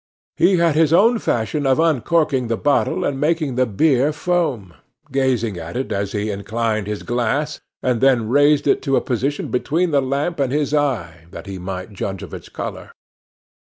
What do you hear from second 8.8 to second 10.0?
to a position between